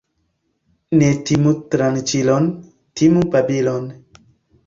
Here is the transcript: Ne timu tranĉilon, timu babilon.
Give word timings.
Ne 1.01 1.09
timu 1.31 1.51
tranĉilon, 1.75 2.49
timu 3.01 3.23
babilon. 3.37 3.85